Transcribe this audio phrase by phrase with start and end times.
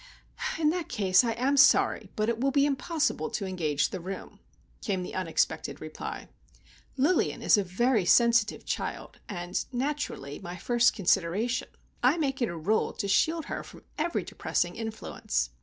[0.57, 4.39] "In that case, I am sorry, but it will be impossible to engage the room,"
[4.81, 6.27] came the unexpected reply.
[6.97, 11.67] "Lilian is a very sensitive child,—and, naturally, my first consideration.
[12.01, 15.51] I make it a rule to shield her from every depressing influence.